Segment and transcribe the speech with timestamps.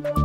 [0.00, 0.21] 关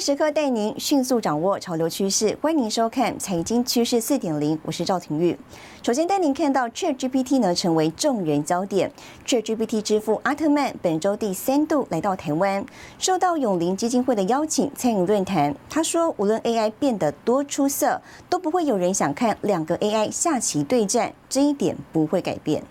[0.00, 5.38] 时刻带您迅速掌握潮流趋势，欢迎收看《财经趋势四点零》，我是赵廷玉。
[5.82, 8.90] 首先带您看到 ChatGPT 呢成为众人焦点
[9.26, 12.64] ，ChatGPT 之父阿特曼本周第三度来到台湾，
[12.98, 15.54] 受到永林基金会的邀请参与论坛。
[15.68, 22.62] 他说，无论 AI 变得多出色，都不会有人想看两个 AI 下棋对战，这一点不会改变。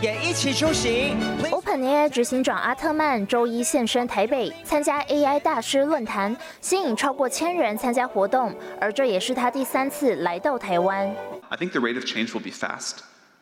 [0.00, 1.12] 也一起出席。
[1.50, 11.12] OpenAI 执行长阿特曼周一现身台北，参加 AI 大师论坛，吸引超过千人参加活动，而这也是他第三次来到台湾。
[11.48, 12.98] I think the rate of change will be fast.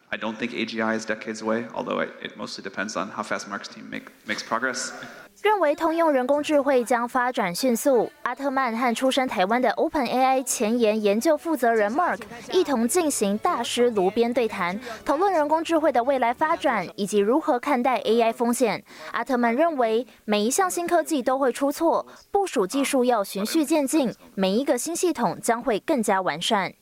[0.09, 3.49] I don't think AGI is decades away, although it, it mostly depends on how fast
[3.49, 4.93] Mark's team make, makes progress.
[5.43, 8.11] 认为通用人工智慧将发展迅速。
[8.23, 12.21] 阿特曼和出身台湾的 OpenAI 前沿研究负责人 Mark
[12.53, 18.83] 一同进行大师炉边对谈，讨论人工智慧的未来发展以及如何看待 AI 风险。
[19.13, 26.73] 阿特曼认为，每一项新科技都会出错，部署技术要循序渐进，每一个新系统将会更加完善。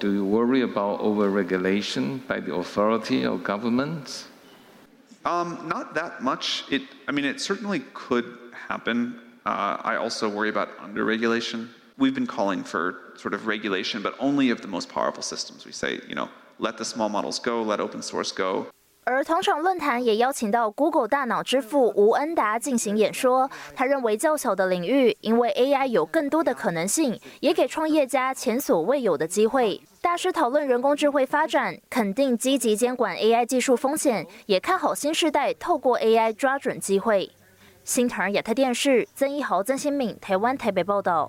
[0.00, 4.22] Do you worry about over-regulation by the authority or governments?
[5.24, 6.64] Um, not that much.
[6.70, 9.20] It, I mean, it certainly could happen.
[9.46, 11.70] Uh, I also worry about under-regulation.
[11.98, 15.64] We've been calling for sort of regulation, but only of the most powerful systems.
[15.64, 18.68] We say, you know, let the small models go, let open source go.
[19.04, 23.50] 而同场论坛也邀请到 Google 大脑之父吴恩达进行演说。
[23.74, 29.80] 他认为较小的领域，因为 AI 有更多的可能性，也给创业家前所未有的机会。
[30.00, 37.32] 大师讨论人工智慧发展，肯定积极监管 AI 技术风险，也看好新时代透过 AI 抓准机会。
[37.82, 41.28] 新唐亚特电视曾一豪、曾新敏，台湾台北报道。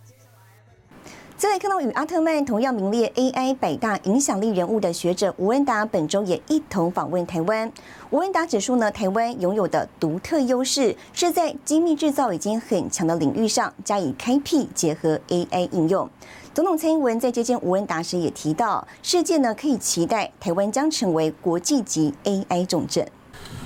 [1.35, 7.69] 再来看到与阿特曼同样名列 AI 百大影响力人物的学者吴恩达，本周也一同访问台湾。
[8.11, 16.09] 吴恩达指出呢，台湾拥有的独特优势是在精密制造已经很强的领域上加以开辟，结合 AI 应用。
[16.53, 23.05] 总统蔡英文在接见吴恩达时也提到，世界呢可以期待台湾将成为国际级 AI 重镇。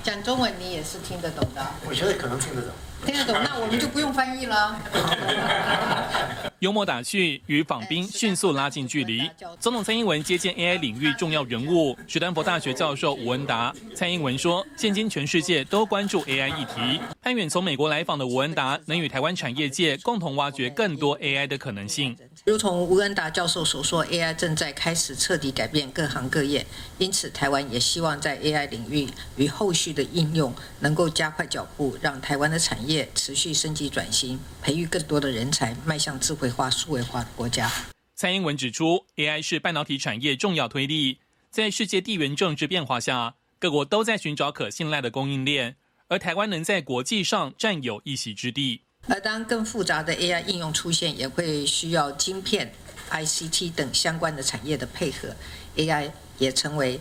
[0.02, 2.70] 讲中文你也是听得懂的，我觉得可能听得懂。
[3.06, 4.76] 听得懂，那我们就不用翻译了。
[6.60, 9.28] 幽默打趣与访宾迅速拉近距离。
[9.60, 13.74] 总统蔡英文接见 AI 领域重要人物，史丹佛大学教授吴文达。
[13.94, 17.00] 蔡英文说，现今全世界都关注 AI 议题。
[17.22, 22.16] 攀远从美国来访的吴文达，能与台湾产业界共同挖掘更多 AI 的可能性。
[22.44, 26.66] 如同吴恩达教授所说，AI 正在开始彻底改变各行各业，
[26.98, 37.68] 因此台湾也希望在 AI 领域与后续的应用能够加快脚步，让台湾的产业持续升级转型，培育更多的人才，迈向智慧化、数位化的国家。
[38.14, 41.18] 蔡英文指出，AI 是半导体产业重要推力，
[41.50, 45.74] 在世界地缘政治变化下，各国都在寻找可信赖的供应链，
[46.06, 48.82] 而台湾能在国际上占有一席之地。
[49.08, 52.72] 而当更复杂的 AI 应用出现，也会需要晶片、
[53.10, 55.34] ICT 等相关的产业的配合
[55.76, 57.00] ，AI 也成为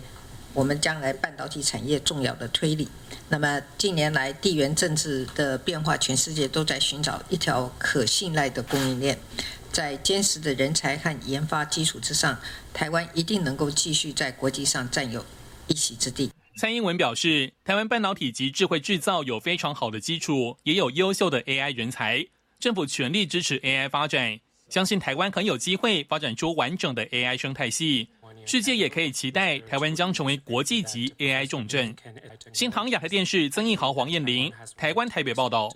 [0.54, 2.88] 我们将来半导体产业重要的推力。
[3.30, 9.20] 那么近年来地缘政治的变化，全世界都在寻找一条可信赖的供应链，
[9.72, 12.40] 在坚实的人才和研发基础之上，
[12.74, 15.26] 台湾一定能够继续在国际上占有
[15.68, 16.32] 一席之地。
[16.58, 22.26] 蔡英文表示，台湾半导体及智慧制造有非常好的基础，也有优秀的 AI 人才，
[22.60, 24.40] 政府全力支持 AI 发展，
[24.70, 28.08] 相信台湾很有机会发展出完整的 AI 生态系，
[28.46, 31.96] 世界也可以期待台湾将成为国际级 AI 重镇。
[32.54, 35.70] 新唐亚太电视曾义豪、黄燕玲，台湾台北报道。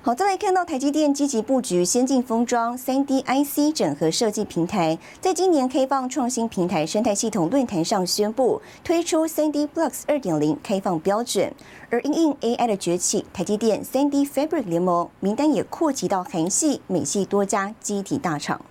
[0.00, 11.52] 好，再来看到台积电积极布局先进封装、三 D IC 整合设计平台，在今年开放创新平台生态系统论坛上宣布推出三 D Blocks 二点零开放标准。
[11.90, 18.64] 而因应 AI 的崛起，台积电三 D Fabric 联盟名单也扩及到韩系、美系多家机体大厂。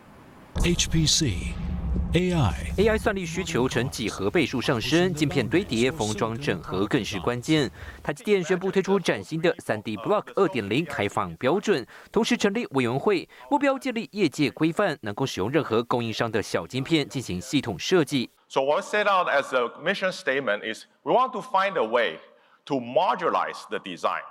[0.56, 1.67] HPC。
[2.14, 7.70] AI AI 算力需求呈几何倍数上升，晶片堆叠、封装整合更是关键。
[8.02, 18.30] 台积电宣布推出崭新的 3D Block 2.0开放标准，同时成立委员会，目标建立业界规范，能够使用任何供应商的小晶片进行系统设计。
[18.48, 22.20] So what set out as a mission statement is we want to find a way
[22.68, 24.24] to modularize the design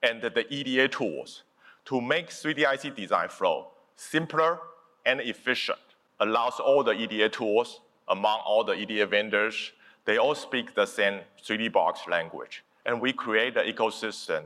[0.00, 1.42] and the EDA tools
[1.84, 4.56] to make 3D IC design flow simpler
[5.04, 5.76] and efficient.
[6.19, 9.71] allows all the EDA tools among all the EDA vendors.
[10.05, 12.63] They all speak the same 3D box language.
[12.85, 14.43] And we create an ecosystem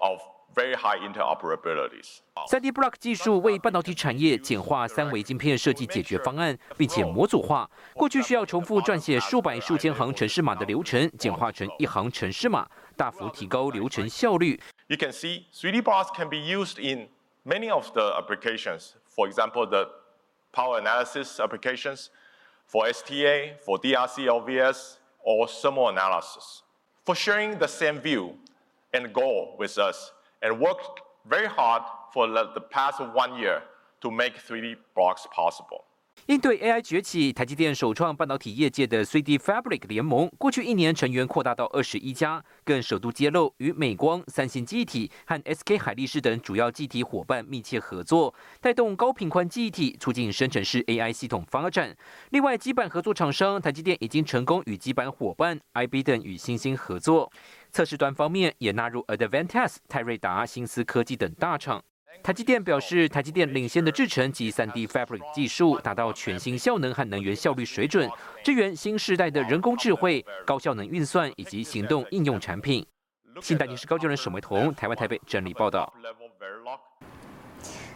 [0.00, 0.20] of
[0.54, 2.20] very high interoperabilities.
[2.48, 7.68] 3D Block 技术为半导体产业简化三维晶片设计解决方案，并且模组化。
[7.94, 12.66] 过去需要重复撰写数百、数千行程式码的流程，简化成一行程式码，
[12.96, 14.58] 大幅提高流程效率。
[14.86, 17.08] You can see 3D blocks can be used in
[17.44, 18.92] many of the applications.
[19.14, 19.88] For example, the
[20.51, 22.09] power analysis applications
[22.65, 26.63] for STA, for DRC LVS, or thermal analysis.
[27.05, 28.35] For sharing the same view
[28.93, 30.11] and goal with us
[30.41, 31.83] and worked very hard
[32.13, 33.61] for the past one year
[34.01, 35.85] to make 3D blocks possible.
[36.31, 51.93] 应对 AI 崛起，台积电首创半导体业界的 3D Fabric 联盟，过去一年成员扩大到二十一家，更首度揭露与美光、三星记忆体和 SK 海力士等主要记忆体伙伴密切合作，带动高频宽记忆体，促进生成式 AI 系统发展。
[52.29, 57.29] 另外，基板合作厂商台积电已经成功与基板伙伴 IB 等与星星合作，
[57.73, 61.83] 测试端方面也纳入 Advantest、泰瑞达、新思科技等大厂。
[62.23, 68.09] 台积电表示，台积电领先的制程及 3D Fabric 技术达到全新效能和能源效率水准，
[68.43, 72.85] 支援新时代的人工智慧、高效能运算以及行动应用产品。
[73.41, 75.91] 新台电视高就人沈维彤，台湾台北整理报道。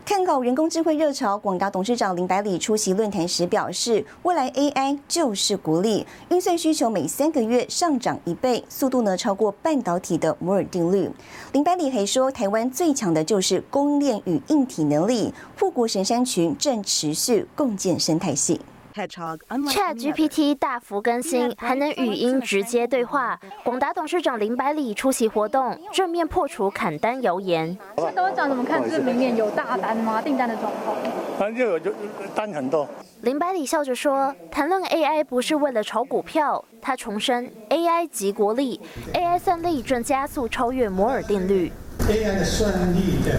[0.05, 11.09] 看好人工智慧热潮，广达董事长林百里出席论坛时表示，未来 AI 就是国力，运算需求每三个月上涨一倍，速度呢超过半导体的摩尔定律。
[11.53, 18.61] 林百里还说，台湾最强的就是供应链与硬体能力，护国神山群正持续共建生态系。
[18.95, 23.37] Chat GPT 大幅更新，还能语音直接对话。
[23.61, 27.77] 广达董事长林百里出席活动，正面破除砍单谣言。
[27.97, 28.81] 董事长怎么看？
[28.89, 30.21] 这明年有大单吗？
[30.21, 30.95] 订单的状况？
[31.37, 31.91] 反正就有就
[32.33, 32.87] 单很多。
[33.19, 38.79] 林百里笑着说：“谈论 AI 不是为了炒股票。”他重申：“AI 即国力
[39.13, 41.69] ，AI 算力正加速超越摩尔定律。
[42.07, 43.37] ”AI 的算力的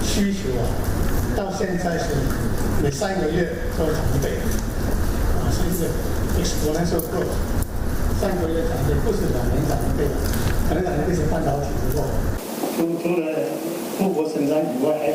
[0.00, 0.62] 需求啊，
[1.36, 2.14] 到现在是
[2.80, 4.71] 每三个月都涨一
[5.82, 5.90] 倍。
[6.64, 7.22] 我们说过，
[8.20, 10.06] 三个月讲的不是两年涨一倍，
[10.68, 12.06] 可能两年是半导体之后，
[12.76, 13.26] 除除了
[13.98, 15.14] 富国成长以外，还有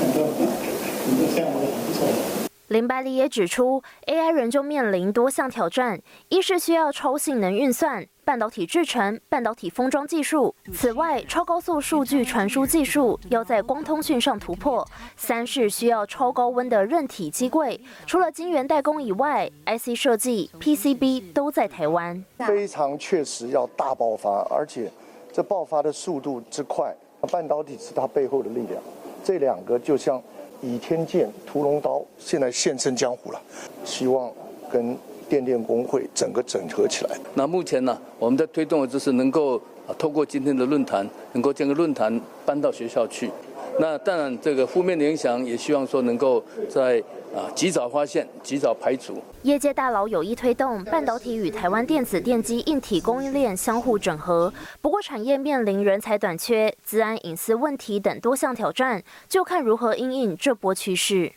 [0.00, 2.47] 很多很多项目都很不错。
[2.68, 5.98] 林百里也指出，AI 仍旧面临多项挑战，
[6.28, 14.84] 一是需要超性能运算、半导体制程、半导体封装技术；此外，超高速数据传输技术要在光通讯上突破；
[15.16, 17.80] 三是需要超高温的韧体机柜。
[18.06, 22.22] 除了晶圆代工以外，IC 设计、PCB 都在台湾。
[22.36, 24.92] 非常确实要大爆发，而且
[25.32, 26.94] 这爆发的速度之快，
[27.32, 28.82] 半导体是它背后的力量。
[29.24, 30.22] 这两个就像。
[30.60, 33.40] 倚天剑、屠龙刀，现在现身江湖了。
[33.84, 34.30] 希望
[34.70, 34.96] 跟
[35.28, 37.16] 电电工会整个整合起来。
[37.34, 39.56] 那目前呢，我们在推动的就是能够
[39.86, 43.30] 啊，透过今天的论坛，能够将个论坛搬到学校去。
[43.80, 47.02] 那当然，这个负面的影响也希望说能够在
[47.34, 49.22] 啊及早发现、及早排除。
[49.42, 61.32] 业界大佬有意推动半导体与台湾电子电机硬体供应链相互整合，不过产业面临人才短缺、资安隐私问题等多项挑战，就看如何应应这波趋势。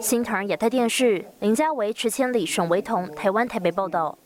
[0.00, 4.16] 新唐亚太电视林家维、池千里、沈维彤，台湾台北报道。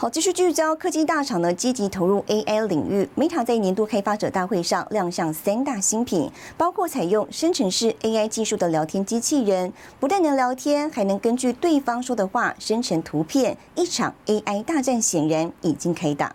[0.00, 3.08] 好，继续聚焦科技大厂呢，积极投入 AI 领域。
[3.16, 13.58] Meta 在年度开发者大会上亮相三大新品，包括采用生成式 AI 技术的聊天机器人，不但能聊天，还能根据对方说的话生成图片。
[13.74, 16.32] 一场 AI 大战显然已经开打。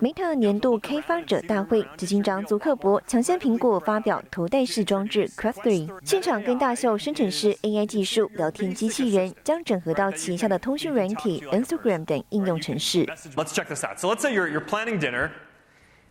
[0.00, 13.06] Meta 年度开发者大会，执行长祖克伯抢先苹果发表头戴式装置 Quest 3，现场跟大秀生成式 AI 技术聊天机器人，将整合到旗下的通讯软体 Instagram 等应用程式。
[13.36, 13.98] Let's check this out.
[13.98, 15.30] So let's say you're you're planning dinner.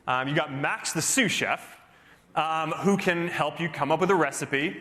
[0.07, 1.59] Um, you got Max the sous chef,
[2.33, 4.77] um, who can help you come up with a recipe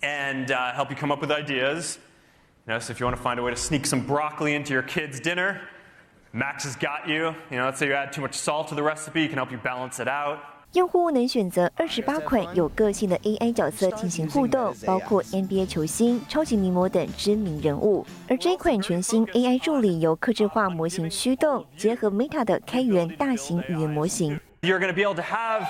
[0.00, 1.98] and uh, help you come up with ideas.
[2.68, 4.72] You know, so if you want to find a way to sneak some broccoli into
[4.72, 5.60] your kid's dinner.
[6.33, 7.33] Max has got you.
[7.49, 9.51] You know, let's say you add too much salt to the recipe, it can help
[9.51, 10.39] you balance it out.
[10.73, 18.05] 用户能选择二十八款有个性的 AI 角色进行互动，包括 NBA 球星、超级名模等知名人物。
[18.27, 24.37] 而这款全新 AI 助理由客制化模型驱动，结合 Meta 的开源大型语言模型。
[24.61, 25.65] You're going to be able to have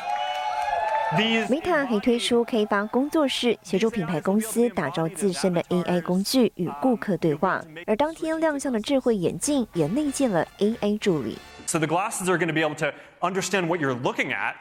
[1.15, 7.63] Meta 还推出开发工作室，协助品牌公司打造自身的 AI 工具与顾客对话。
[7.85, 11.37] 而当天亮相的智慧眼镜也内建了 AI 助理。
[11.65, 14.55] So the glasses are going to be able to understand what you're looking at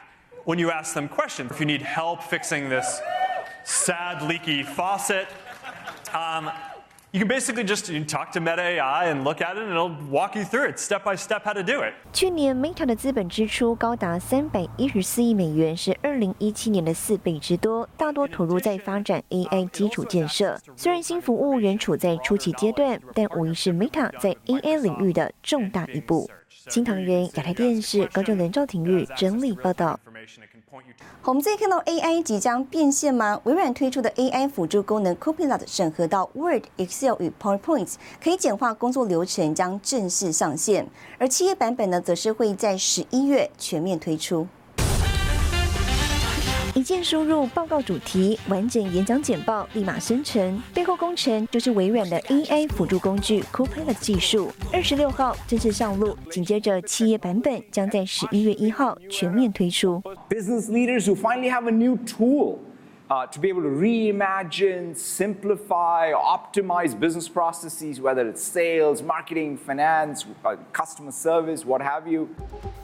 [0.45, 1.51] when you ask them questions.
[1.51, 3.01] If you need help fixing this
[3.65, 5.27] sad leaky faucet,
[6.15, 6.53] um,
[7.17, 10.37] You can basically just talk to Meta AI and look at it, and it'll walk
[10.37, 11.95] you through it step by step how to do it.
[12.13, 20.61] 去年 Meta 的资本支出高达三百一十四亿美元，是二零一七年的四倍之多，大多投入在发展 AI 基础建设。
[20.77, 26.29] 虽然新服务仍处在初期阶段，但无疑是 Meta 在 AI 领域的重大一步。
[26.69, 29.99] 新唐人亚太电视高正伦、赵廷玉整理报道。
[31.25, 33.41] 我们再看到 AI 即将变现吗？
[33.45, 40.89] 微软推出的 AI 辅助功能 Copilot 审核到 Word、Excel 与 PowerPoints，可以简化工作流程，将正式上线。
[41.19, 44.47] 而企业版本呢，则是会在十一月全面推出。
[46.77, 50.63] 一键输入报告主题，完整演讲简报立马生成。
[50.75, 54.53] 背后工程就是微软的 AI 辅助工具 Copilot 技术。
[54.71, 60.03] 二十六号正式上路，紧接着企业版本将在十一月一号全面推出。
[60.29, 62.59] Business leaders who finally have a new tool.
[63.09, 70.27] Uh, to be able to reimagine, simplify, optimize business processes, whether it's sales, marketing, finance,
[70.45, 72.27] uh, customer service, what have you.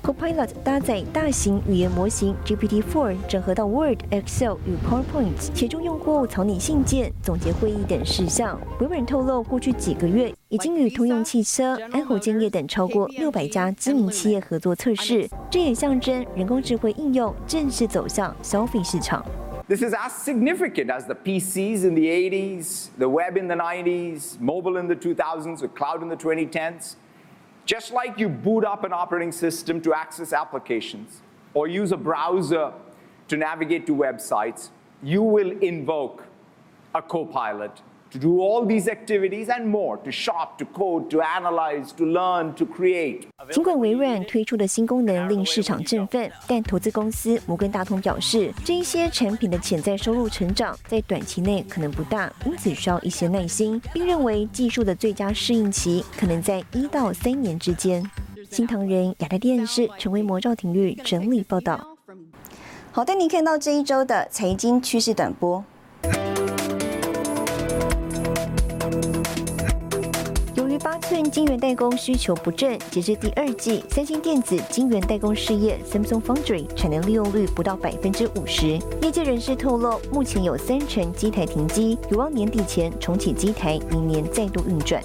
[0.00, 8.60] Copilot 搭载大型语言模型 GPT-4，整合到 Word、Excel 与 PowerPoint，协助用户草拟信件、总结会议等事项。
[8.78, 19.24] 微软透露，过去几个月已经与通用汽车、安侯建业等超过六百家知名企业合作测试，这也象征人工智慧应用正式走向消费市场。
[19.72, 24.76] This is as significant as the PCs in the 80s, the web in the 90s, mobile
[24.76, 26.96] in the 2000s, or cloud in the 2010s.
[27.64, 31.22] Just like you boot up an operating system to access applications
[31.54, 32.70] or use a browser
[33.28, 34.68] to navigate to websites,
[35.02, 36.22] you will invoke
[36.94, 37.80] a copilot
[38.12, 42.52] to do all these activities and more to shop, to code, to analyze, to learn,
[42.54, 43.22] to create.
[43.50, 58.02] 尽管微软推出的新功能令市场振奋，但投资公司摩根大通表示，这一些产品的潜在收入成长在短期内可能不大，因此需要一些耐心，并认为技术的最佳适应期可能在一到三年之间。
[58.50, 61.96] 新唐人亚太电视陈为魔赵廷玉整理报道。
[62.90, 65.64] 好，带您看到这一周的财经趋势短波。
[71.12, 78.78] 寸晶圆代工需求不振，截至第二季，三星电子晶圆代工事业 Samsung Foundry 产能利用率不到百分之五十。
[79.02, 85.02] 业界人士透露，目前有三成机台停机，有望年底前重启机台，明年再度运转。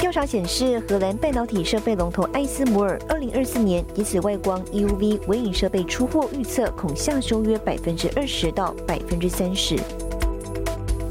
[0.00, 9.76] 调查显示，荷兰半导体设备龙头艾斯摩尔，二零二四年以此外光 EUV 微影设备出货预测恐下修约百分之二十到百分之三十。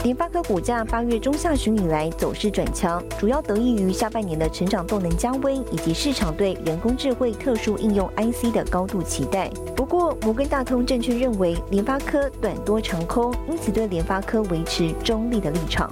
[0.08, 9.50] 联发科股价八月中下旬以来走势转强，主要得益于下半年的成长动能加温，以及市场对人工智慧特殊应用 IC 的高度期待。
[9.76, 15.92] 不过，摩根大通证券认为联发科短多长空，因此对联发科维持中立的立场。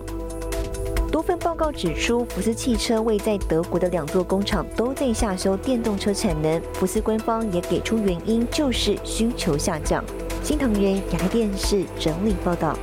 [1.11, 10.01] 多份报告指出，福斯汽车未在德国的两座工厂都在下修电动车产能，福斯官方也给出原因，就是需求下降。
[10.41, 12.77] 新唐人亚太电视整理报道。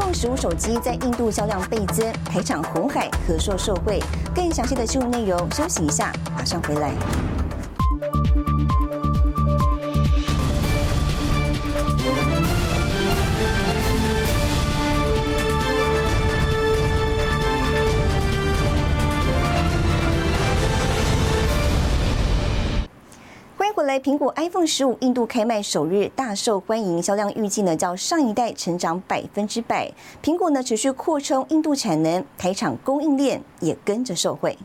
[0.00, 4.02] iPhone 十五手机在印度销量倍增，台厂红海合硕受惠。
[4.34, 6.92] 更详细的新闻内容，休息一下，马上回来。
[23.90, 29.92] 来，苹果 iPhone 十五印度开卖首日大受欢迎，销量预计呢较上一代成长百分之百。
[30.22, 34.56] 苹果呢持续扩充印度产能，台厂供应链也跟着受惠。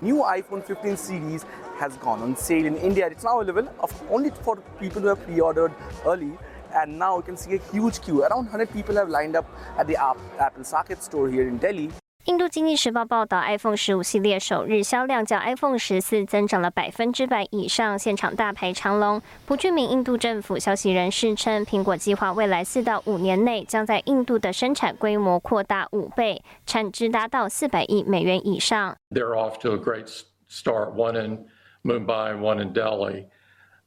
[0.00, 1.40] New iPhone 15 series
[1.80, 3.08] has gone on sale in India.
[3.08, 5.70] It's now available of only for people who have pre-ordered
[6.04, 6.32] early.
[6.74, 8.22] And now you can see a huge queue.
[8.22, 9.46] Around 100 people have lined up
[9.78, 11.88] at the Apple Socket store here in Delhi.
[12.24, 19.20] 印度经济时报报道，iPhone 十五系列首日销量较 iPhone 十四增长了百分之百以上，现场大排长龙。
[19.44, 28.96] 不具名印度政府消息人士称，苹果计划未来四到五年内将在印度的生产规模扩大五倍，产值达到四百亿美元以上。
[29.10, 30.06] They're off to a great
[30.48, 30.94] start.
[30.94, 31.44] One in
[31.84, 33.26] Mumbai, one in Delhi.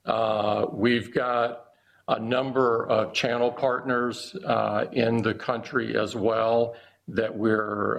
[0.06, 1.58] Uh, we've got
[2.06, 6.76] a number of channel partners uh, in the country as well.
[7.16, 7.98] That we're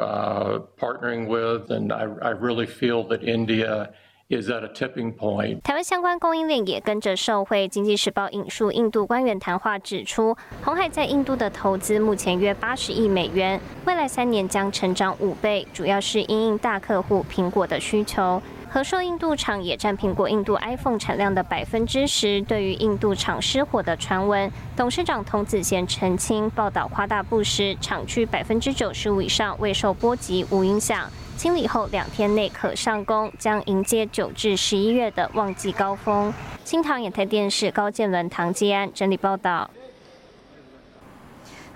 [0.78, 3.90] partnering with, and I, I really feel that India
[4.28, 5.62] is at a tipping point.
[5.62, 7.66] 台湾相关供应链也跟着受惠。
[7.66, 18.42] 经济时报引述印度官员谈话指出，红海在印度的投资目前约八十亿美元，未来三年将成长五倍，主要是因应大客户苹果的需求。
[18.70, 22.40] 和硕印度厂也占苹果印度 iPhone 产量的百分之十。
[22.42, 31.10] 对于印度厂失火的传闻，董事长童子贤澄清，报道夸大不实，厂区百分之九十五以上未受波及，无影响。
[31.37, 36.32] 清理后两天内可上工，将迎接九至十一月的旺季高峰。
[36.64, 39.70] 新唐演台电视高建伦、唐基安整理报道。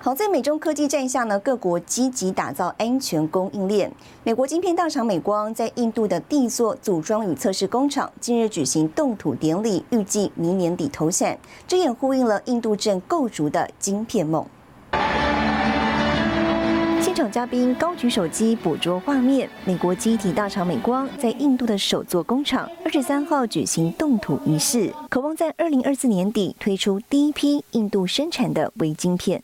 [0.04, 3.88] 好在美中科技战下呢，各国积极打造安全供应链。
[4.24, 14.44] 美国晶片大厂美光在印度的第一座组装与测试工厂近日举行动土典礼，预计明年底投产，这也呼应了印度正构筑的晶片梦。
[17.12, 29.42] 现场嘉宾高举手机捕捉画面，美国机体大厂美光在印度的首座工厂二十三号举行动土仪式，渴望在二零二四年底推出第一批印度生产的微晶片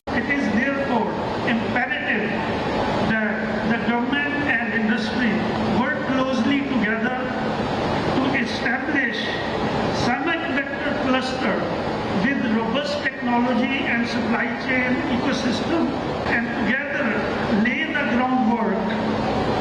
[17.65, 18.77] lay the groundwork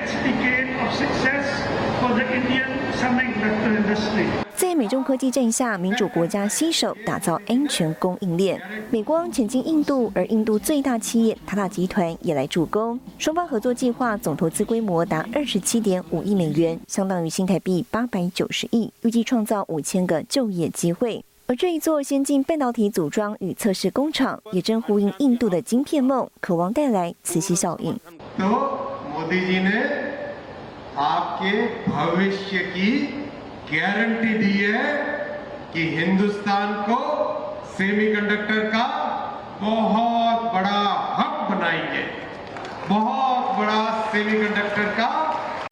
[4.56, 8.60] 在美中科技战下，民主国家携手打造安全供应链。
[8.90, 12.98] 美光前进印度，而印度最大企业塔塔集团也来助攻。
[13.18, 21.24] 双方合作计划总投资规模达二十七点五亿美元，相当于新台币八百九十亿，预计创造五千个就业机会。
[21.46, 27.98] 而这一座先进半导体组装与测试工厂，也正呼应印度的晶片梦，渴望带来磁吸效应。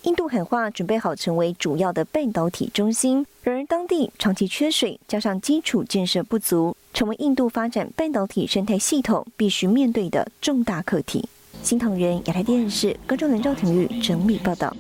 [0.03, 3.27] 印度喊话，准备好成为主要的半导体中心。
[3.43, 11.29] 然而，当地长期缺水，加上基础建设不足，成为印度发展半导体生态系统必须面对的重大课题。
[11.63, 14.75] 新唐人亚太电视高中人赵廷玉整理报道。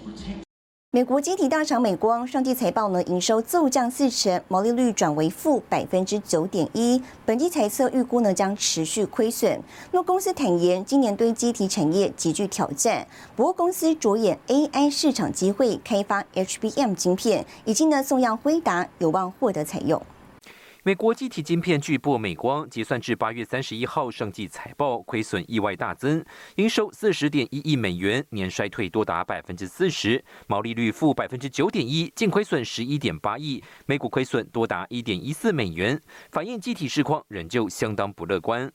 [0.93, 7.01] 美国晶体大厂美光上季财报呢，营收骤降四成，毛利率转为负百分之九点一。
[7.25, 9.61] 本季财测预估呢，将持续亏损。
[9.93, 13.07] 那公司坦言，今年对晶体产业极具挑战。
[13.37, 20.03] 不过，公司着眼 AI 市场机会，开发 HBM 晶片，已经呢送样辉达，有望获得采用。
[20.83, 26.25] 美国机体晶片巨擘美光结算至八月三十一号上季财报，亏损意外大增，
[26.57, 36.01] 营收四十点一亿美元，年衰退多达百分之四十，毛利率负百分之九点一，净亏损十一点八亿，每股亏损多达一点一四美元，
[36.33, 38.73] 反映机体市况仍旧相当不乐观。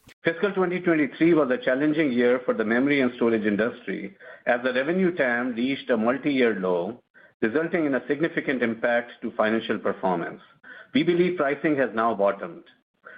[10.94, 12.64] We believe pricing has now bottomed,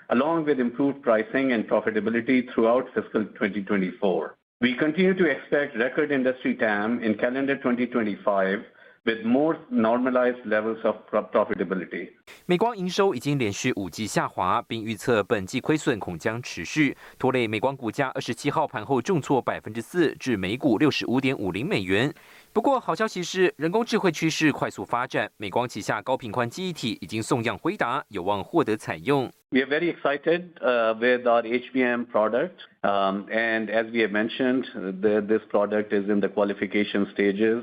[0.08, 4.36] along with improved pricing and profitability throughout fiscal 2024.
[4.60, 8.60] We continue to expect record industry TAM in calendar 2025
[9.04, 12.10] with more normalized levels of profitability.
[12.46, 22.14] 美光营收已经连续五季下滑，并预测本季亏损恐将持续，拖累美光股价二十七号盘后重挫百分之四，至每股六十五点五零美元。
[22.56, 29.30] 不过，好消息是，人工智慧趋势快速发展，美光旗下高频宽记忆体已经送样回答，有望获得采用。
[29.50, 30.50] We are very excited
[30.98, 34.64] with our HBM product, and as we have mentioned,
[35.00, 37.62] this product is in the qualification stages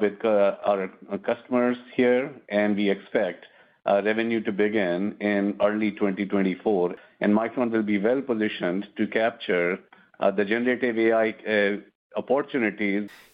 [0.00, 0.90] with our
[1.22, 3.44] customers here, and we expect
[3.86, 6.94] revenue to begin in early 2024.
[7.20, 9.78] And Micron will be well positioned to capture
[10.18, 11.34] the generative AI.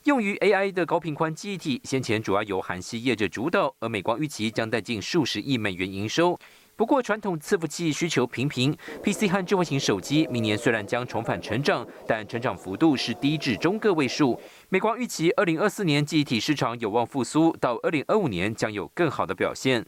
[0.03, 6.37] 用于 AI 的高频宽记忆体，先前主要由韩系业者主导，而美光预期将带进数十亿美元营收。
[6.75, 14.39] 不过，传统伺服器需求平平，PC 和智慧型手机明年虽然将重返成长，但成长幅度是低至中个位数。
[14.69, 19.85] 美光预期，二零二四年记忆体市场有望复苏，到二零二五年将有更好的表现。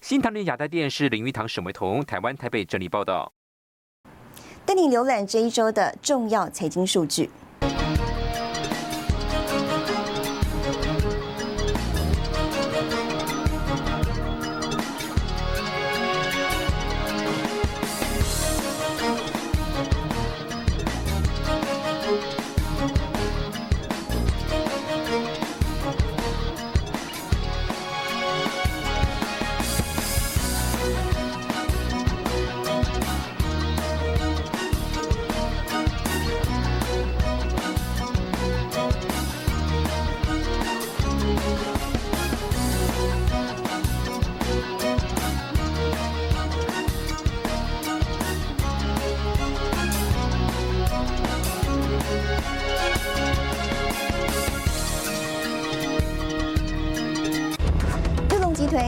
[0.00, 3.32] 新唐人亚太电视林玉堂、沈维彤，台湾台北整理报道。
[4.64, 7.28] 带你浏览这一周的重要财经数据。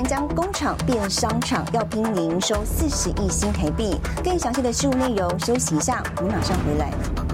[0.04, 3.96] 将工厂变商场，要拼营收四十亿新台币。
[4.22, 7.29] 更详细的事务内容，休息一下，我们马上回来。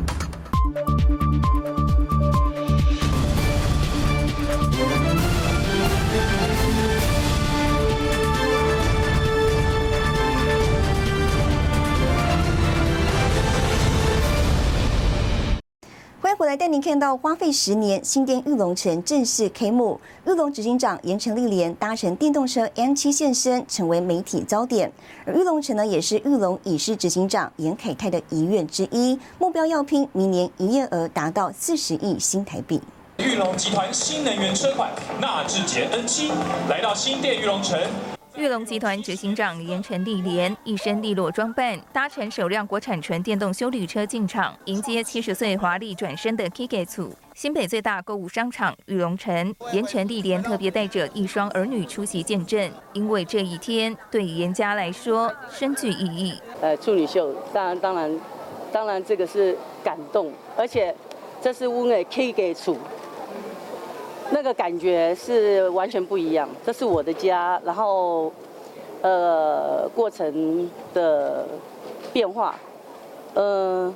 [16.77, 19.99] 您看到花费十年新店玉龙城正式开幕。
[20.27, 24.93] 玉龙执行长严成立连搭乘电动车 M 七现身，成为媒体焦点。
[25.25, 32.79] 而玉龙城呢，也是玉龙已是执行长严凯泰的遗愿之一，目标要拼明年营业额达到四十亿新台币。
[33.21, 36.31] 玉龙集团新能源车款纳智捷 N 七
[36.69, 37.81] 来到新店玉龙城。
[38.37, 47.17] 玉龙集团执行长严成立连一身利落装扮，搭乘首辆国产纯电动修旅车进场，迎接七十岁华丽转身的 k i g e t s。
[47.35, 56.35] 新北最大购物商场玉龙城，严成立连特别带着一双儿女出席见证，因为这一天对严家来说深具意义。
[56.61, 58.21] 呃，处女秀，当然当然
[58.71, 60.95] 当然这个是感动，而且
[61.41, 62.77] 这是屋内 Kigetsu。
[64.31, 68.33] 那个感觉是完全不一样，这是我的家，然后，
[69.01, 71.47] 呃，过程的
[72.13, 72.59] 变化，
[73.35, 73.93] 呃，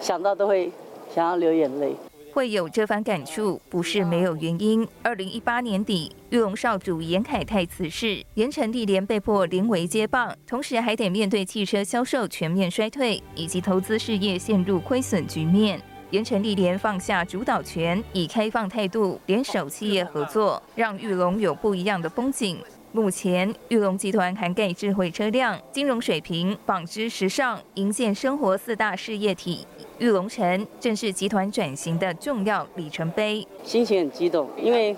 [0.00, 0.70] 想到都会
[1.14, 1.94] 想要流眼泪。
[2.32, 4.86] 会有这番感触，不是没有原因。
[5.02, 15.80] 二零一八年底，玉龙少主严凯泰辞世，严成立连被迫临危接棒，同时还得面对汽车销售全面衰退，以及投资事业陷入亏损局面。
[16.10, 22.58] 严成立连放下主导权，以开放态度联手企业合作，让玉龙有不一样的风景。
[22.92, 29.66] 目前，玉龙集团涵盖智慧车辆、金融水平、纺织时尚、营建生活四大事业体。
[29.98, 33.46] 玉龙城正是集团转型的重要里程碑。
[33.62, 34.96] 心情很激动，因为，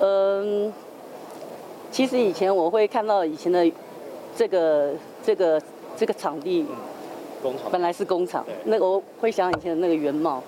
[0.00, 0.70] 嗯，
[1.90, 3.66] 其实以前我会看到以前的
[4.36, 4.92] 这个
[5.24, 5.62] 这个
[5.96, 6.66] 这个场地。
[7.70, 10.42] 本来是工厂，那个我会想以前的那个原貌，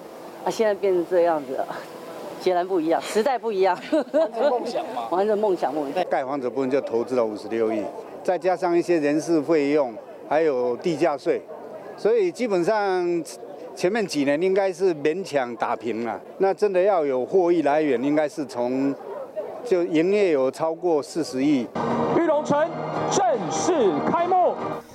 [0.45, 1.67] 啊，现在变成这样子了，
[2.41, 3.77] 截然不一样，时代不一样。
[3.91, 6.05] 完成梦想嘛， 完成梦想梦想。
[6.05, 7.83] 盖房子部分就投资了五十六亿，
[8.23, 9.93] 再加上一些人事费用，
[10.29, 11.41] 还有地价税，
[11.97, 13.25] 所以基本上
[13.75, 16.21] 前面几年应该是勉强打平了。
[16.39, 18.95] 那真的要有获益来源，应该是从
[19.65, 21.67] 就营业有超过四十亿。
[22.17, 22.69] 玉龙城
[23.11, 23.73] 正式
[24.11, 24.38] 开幕。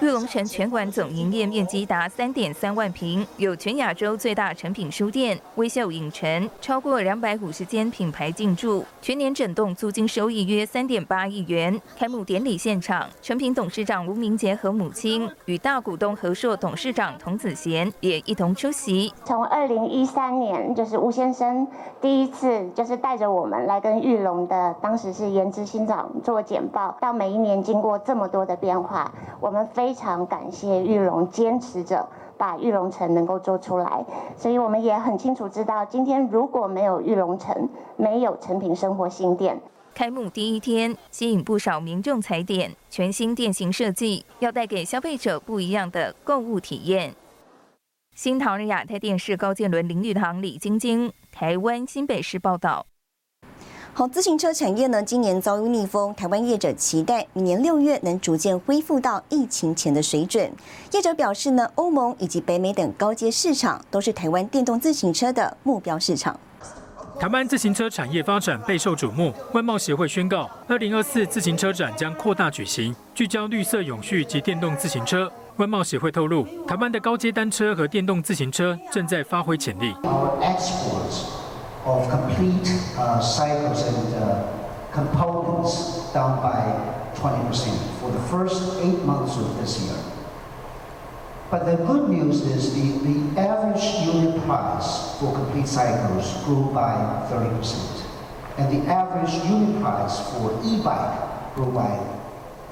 [0.04, 11.82] 玉龙城全馆总营业面积达三点三万平，有全亚洲最大成品书店、微笑影城，超过两百五十间品牌进驻，全年整栋租金收益约三点八亿元。
[11.98, 19.14] 开幕典礼现场，成品董事长吴明杰和母亲与大股东和硕董事长童子贤也一同出席。
[19.24, 21.66] 从二零一三年，就是吴先生
[22.02, 29.93] 第一次就是带着我们来跟玉龙的当时是颜值新长做简报，到每一年经过这么多的变化，我们非。
[29.94, 34.04] 非常感谢玉龙坚持着把玉龙城能够做出来，
[34.36, 39.62] 所以我们也很清楚知道，今天如果没有玉龙城，没有成品生活新店，
[39.94, 47.14] 开幕第一天吸引不少民众踩点，全新店型设计要带给消费者不一样的购物体验。
[48.16, 52.88] 新唐人亚太电视高建伦林玉堂李晶晶，台湾新北市报道。
[53.96, 60.52] 好，自行车产业呢，今年遭遇逆风，台湾业者期待明年六月能逐渐恢复到疫情前的水准。
[60.92, 66.40] 业者表示呢，欧盟以及北美等高阶市场都是台湾电动自行车的目标市场。
[67.20, 75.32] 台湾自行车产业发展备受瞩目，外贸协会宣告，二零二四自行车展将扩大举行，聚焦绿色永续及电动自行车。
[75.58, 79.94] 外贸协会透露，台湾的高阶单车和电动自行车正在发挥潜力。
[81.86, 82.68] Of complete
[82.98, 89.82] uh, cycles and uh, components down by 20% for the first eight months of this
[89.82, 89.98] year.
[91.52, 96.94] But the good news is the, the average unit price for complete cycles grew by
[97.30, 98.06] 30%.
[98.58, 102.00] And the average unit price for e-bike grew by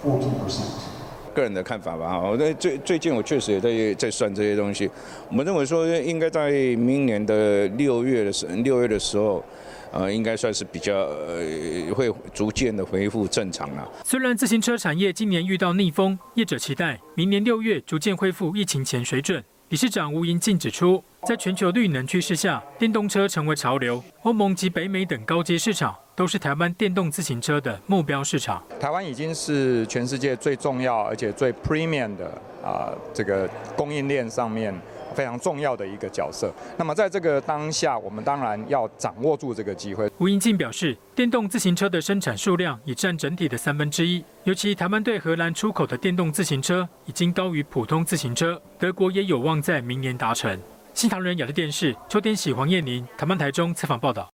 [0.02, 0.91] 14%。
[1.32, 4.90] 个人的看法吧，哈，那最最近我确实也在在算这些东西。
[5.30, 9.44] 我们认为说，应该在明年的六月的时六月的时候，
[9.92, 13.90] 呃，应该算是比较呃，会逐渐的恢复正常了。
[14.04, 19.44] 虽然自行车产业今年遇到逆风，业者期待明年六月逐渐恢复疫情前水准。
[19.70, 25.96] 理事长吴银静指出，在全球绿能趋势下，电动车成为潮流，欧盟及北美等高阶市场。
[26.22, 28.62] 都是台湾电动自行车的目标市场。
[28.80, 32.28] 台湾已经是全世界最重要而且最 premium 的
[32.64, 34.72] 啊，这个供应链上面
[35.16, 36.54] 非常重要的一个角色。
[36.78, 40.12] 那么在这个当下，我们当然要掌握住这个机会。
[40.20, 50.56] 吴英静表示，电动自行车的生产数量已占整体的三分之一，尤其台湾对荷兰出口的电动自行车已经高于普通自行车，德国也有望在明年达成。
[50.94, 54.30] 新唐人亚的电视邱天喜、黄燕玲，台湾台中采访报道。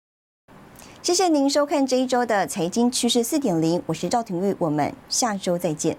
[1.05, 5.95] 谢谢您收看这一周的财经趋势四点零，我是赵廷玉，我们下周再见。